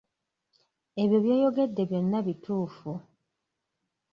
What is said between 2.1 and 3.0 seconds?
bituufu.